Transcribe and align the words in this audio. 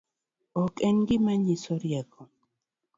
Ok 0.61 0.73
en 0.87 0.97
gima 1.07 1.33
nyiso 1.43 1.73
riek 1.81 2.11